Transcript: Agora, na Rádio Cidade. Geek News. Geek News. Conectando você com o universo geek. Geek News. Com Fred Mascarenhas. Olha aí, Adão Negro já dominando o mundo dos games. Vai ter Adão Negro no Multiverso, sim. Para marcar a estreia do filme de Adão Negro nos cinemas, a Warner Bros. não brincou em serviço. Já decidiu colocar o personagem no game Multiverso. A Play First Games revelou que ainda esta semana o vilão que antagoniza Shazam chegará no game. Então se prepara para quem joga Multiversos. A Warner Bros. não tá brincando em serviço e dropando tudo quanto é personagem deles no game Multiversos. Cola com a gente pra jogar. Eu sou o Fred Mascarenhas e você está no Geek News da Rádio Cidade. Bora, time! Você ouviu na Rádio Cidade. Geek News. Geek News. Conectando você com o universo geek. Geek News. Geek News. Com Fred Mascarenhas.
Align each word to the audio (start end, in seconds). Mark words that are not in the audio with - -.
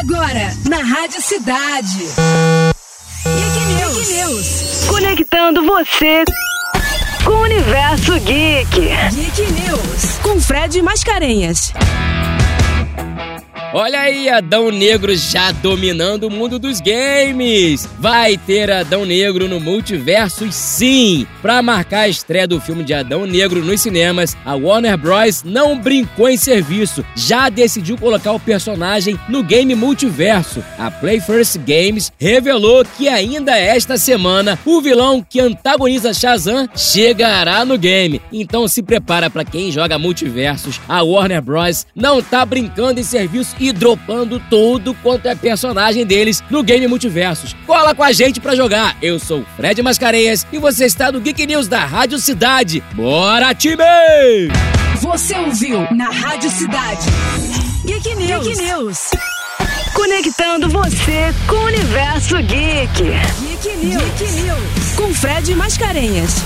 Agora, 0.00 0.52
na 0.68 0.78
Rádio 0.78 1.22
Cidade. 1.22 1.98
Geek 3.24 3.58
News. 3.74 4.08
Geek 4.08 4.12
News. 4.18 4.84
Conectando 4.88 5.64
você 5.64 6.24
com 7.24 7.30
o 7.30 7.42
universo 7.42 8.18
geek. 8.20 8.88
Geek 9.12 9.52
News. 9.52 10.18
Com 10.22 10.40
Fred 10.40 10.82
Mascarenhas. 10.82 11.72
Olha 13.76 14.02
aí, 14.02 14.28
Adão 14.28 14.70
Negro 14.70 15.12
já 15.16 15.50
dominando 15.50 16.28
o 16.28 16.30
mundo 16.30 16.60
dos 16.60 16.80
games. 16.80 17.88
Vai 17.98 18.36
ter 18.36 18.70
Adão 18.70 19.04
Negro 19.04 19.48
no 19.48 19.58
Multiverso, 19.58 20.46
sim. 20.52 21.26
Para 21.42 21.60
marcar 21.60 22.02
a 22.02 22.08
estreia 22.08 22.46
do 22.46 22.60
filme 22.60 22.84
de 22.84 22.94
Adão 22.94 23.26
Negro 23.26 23.64
nos 23.64 23.80
cinemas, 23.80 24.36
a 24.44 24.54
Warner 24.54 24.96
Bros. 24.96 25.42
não 25.42 25.76
brincou 25.76 26.28
em 26.28 26.36
serviço. 26.36 27.04
Já 27.16 27.48
decidiu 27.48 27.98
colocar 27.98 28.30
o 28.30 28.38
personagem 28.38 29.18
no 29.28 29.42
game 29.42 29.74
Multiverso. 29.74 30.62
A 30.78 30.88
Play 30.88 31.20
First 31.20 31.58
Games 31.66 32.12
revelou 32.16 32.84
que 32.96 33.08
ainda 33.08 33.58
esta 33.58 33.98
semana 33.98 34.56
o 34.64 34.80
vilão 34.80 35.20
que 35.20 35.40
antagoniza 35.40 36.14
Shazam 36.14 36.68
chegará 36.76 37.64
no 37.64 37.76
game. 37.76 38.22
Então 38.32 38.68
se 38.68 38.84
prepara 38.84 39.28
para 39.28 39.44
quem 39.44 39.72
joga 39.72 39.98
Multiversos. 39.98 40.80
A 40.88 41.02
Warner 41.02 41.42
Bros. 41.42 41.84
não 41.92 42.22
tá 42.22 42.46
brincando 42.46 43.00
em 43.00 43.02
serviço 43.02 43.56
e 43.64 43.72
dropando 43.72 44.38
tudo 44.50 44.94
quanto 45.02 45.26
é 45.26 45.34
personagem 45.34 46.04
deles 46.04 46.44
no 46.50 46.62
game 46.62 46.86
Multiversos. 46.86 47.56
Cola 47.66 47.94
com 47.94 48.02
a 48.02 48.12
gente 48.12 48.40
pra 48.40 48.54
jogar. 48.54 48.96
Eu 49.00 49.18
sou 49.18 49.40
o 49.40 49.46
Fred 49.56 49.82
Mascarenhas 49.82 50.46
e 50.52 50.58
você 50.58 50.84
está 50.84 51.10
no 51.10 51.20
Geek 51.20 51.46
News 51.46 51.66
da 51.66 51.84
Rádio 51.84 52.18
Cidade. 52.18 52.82
Bora, 52.92 53.54
time! 53.54 53.82
Você 55.00 55.34
ouviu 55.38 55.86
na 55.94 56.10
Rádio 56.10 56.50
Cidade. 56.50 57.06
Geek 57.86 58.14
News. 58.16 58.46
Geek 58.46 58.62
News. 58.62 58.98
Conectando 59.94 60.68
você 60.68 61.34
com 61.46 61.56
o 61.56 61.64
universo 61.66 62.36
geek. 62.42 63.02
Geek 63.40 63.76
News. 63.78 64.02
Geek 64.18 64.32
News. 64.42 64.94
Com 64.96 65.14
Fred 65.14 65.54
Mascarenhas. 65.54 66.42